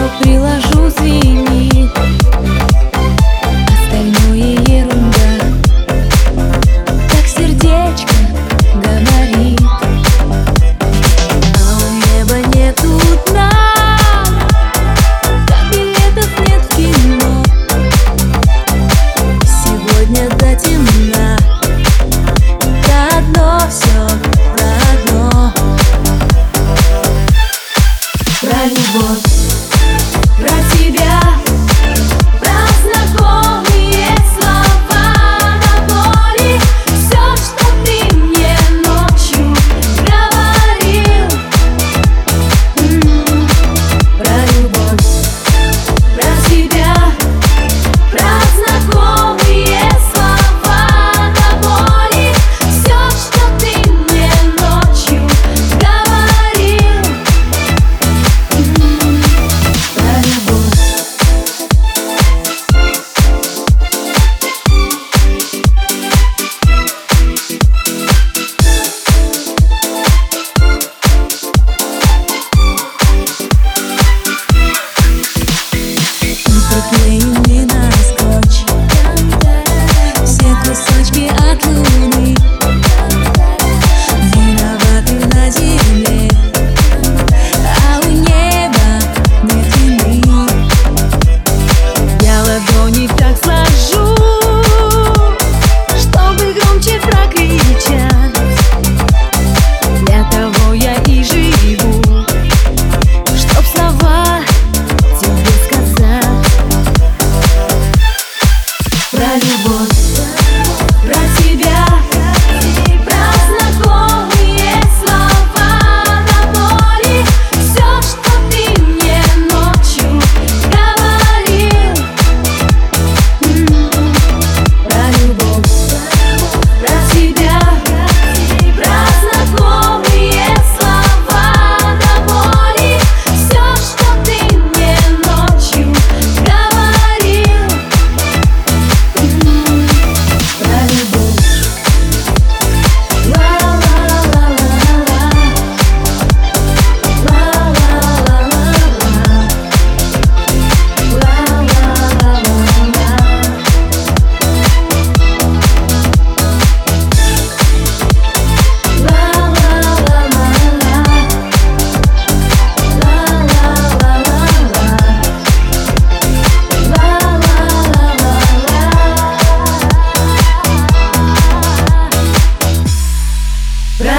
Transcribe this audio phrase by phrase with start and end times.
[0.00, 0.73] руку приложу.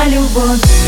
[0.07, 0.84] Любовь,